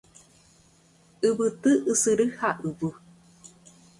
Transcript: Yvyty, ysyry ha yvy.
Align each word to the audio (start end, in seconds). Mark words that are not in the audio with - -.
Yvyty, 1.27 1.73
ysyry 1.95 2.27
ha 2.39 2.51
yvy. 2.69 2.89